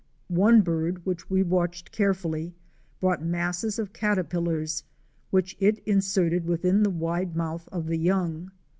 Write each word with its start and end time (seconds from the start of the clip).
One 0.29 0.61
bird 0.61 1.05
which 1.05 1.29
we 1.29 1.43
watched 1.43 1.91
carefully 1.91 2.55
brought 2.99 3.21
masses 3.23 3.77
of 3.77 3.93
caterpillars 3.93 4.83
which 5.29 5.55
it 5.59 5.77
inserted 5.85 6.45
within 6.47 6.81
the 6.81 6.89
wide 6.89 7.35
mouth 7.35 7.69
of 7.71 7.85
the 7.85 7.99
young. 7.99 8.49